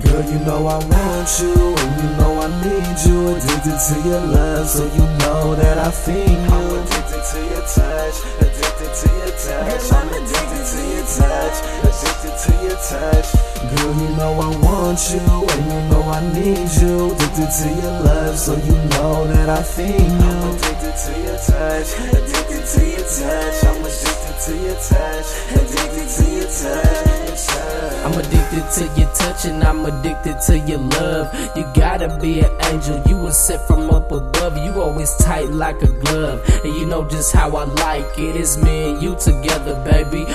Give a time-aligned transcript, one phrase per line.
[0.00, 3.36] Girl, you know I want you, and you know I need you.
[3.36, 6.48] Addicted to your love, so you know that I feel you.
[6.48, 9.92] I'm addicted to your touch, addicted to your touch.
[9.92, 13.28] I'm addicted to your touch, addicted to your touch.
[13.68, 17.12] Girl, you know I want you, and you know I need you.
[17.12, 20.08] Addicted to your love, so you know that I feel you.
[20.08, 22.51] I'm addicted to your touch, addicted
[28.32, 31.56] addicted to your touch and I'm addicted to your love.
[31.56, 34.56] You gotta be an angel, you were set from up above.
[34.58, 38.36] You always tight like a glove, and you know just how I like it.
[38.36, 40.26] It's me and you together, baby.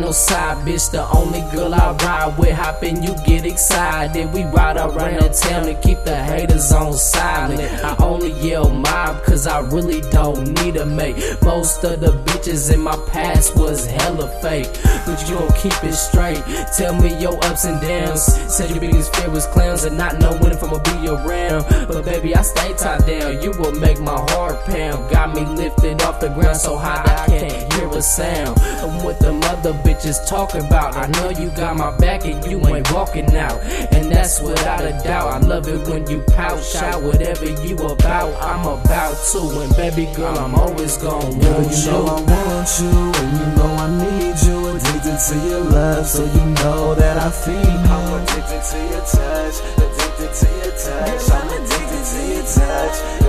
[0.00, 0.90] No side, bitch.
[0.90, 4.32] The only girl I ride with, hop in, you get excited.
[4.32, 7.60] We ride around the town and keep the haters on silent.
[7.84, 11.16] I only yell mob, cause I really don't need a mate.
[11.42, 14.70] Most of the bitches in my past was hella fake,
[15.04, 16.42] but you gon' keep it straight.
[16.78, 18.24] Tell me your ups and downs.
[18.24, 21.66] Said your biggest fear was clowns and not knowing if I'ma be around.
[21.88, 23.42] But baby, I stay top down.
[23.42, 25.10] You will make my heart pound.
[25.10, 28.58] Got me lifted off the ground so high I can't hear a sound.
[28.60, 30.96] I'm what the mother bitches talking about.
[30.96, 33.60] I know you got my back and you ain't walking out.
[33.92, 35.28] And that's without a doubt.
[35.32, 38.30] I love it when you pout, shout whatever you about.
[38.42, 39.40] I'm about to.
[39.60, 43.46] And baby girl, I'm always gonna Girl, want you know I want you, and you
[43.56, 44.58] know I need you.
[44.70, 47.54] Addicted to your love, so you know that I feel.
[47.54, 51.30] I'm addicted to your touch, addicted to your touch.
[51.30, 53.19] I'm addicted to your touch, addicted to your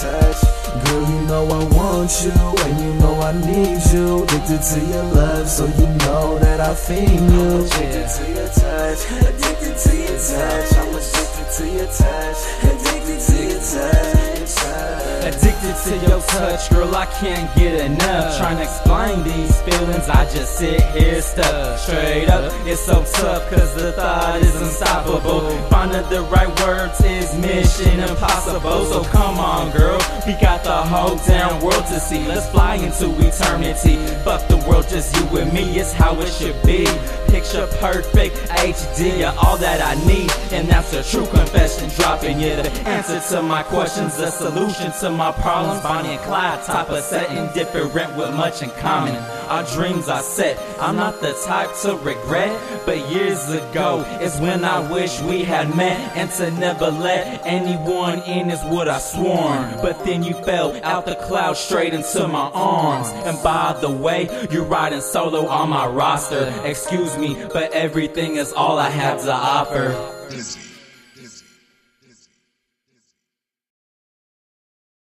[0.00, 0.40] touch.
[0.84, 4.24] Girl, you know I want you, and you know I need you.
[4.24, 7.64] Addicted to your love, so you know that I feel you.
[7.66, 10.11] Addicted to your touch, addicted to your
[15.72, 18.36] Addicted to your touch, girl, I can't get enough.
[18.38, 21.78] Trying to explain these feelings, I just sit here stuck.
[21.78, 25.50] Straight up, it's so tough, cause the thought is unstoppable.
[25.68, 28.84] Finding the right words is mission impossible.
[28.84, 32.26] So come on, girl, we got the whole damn world to see.
[32.26, 33.96] Let's fly into eternity.
[34.24, 36.86] Fuck the world, just you and me, it's how it should be.
[37.28, 40.30] Picture perfect, HD, all that I need.
[40.52, 45.08] And that's a true confession, dropping you the answer to my questions, the solution to
[45.08, 45.61] my problems.
[45.82, 49.16] Bonnie and Clyde, type of setting, different with much in common.
[49.48, 50.58] Our dreams are set.
[50.80, 55.76] I'm not the type to regret, but years ago is when I wish we had
[55.76, 56.16] met.
[56.16, 59.72] And to never let anyone in is what I sworn.
[59.82, 63.08] But then you fell out the cloud straight into my arms.
[63.26, 66.52] And by the way, you're riding solo on my roster.
[66.64, 70.71] Excuse me, but everything is all I have to offer.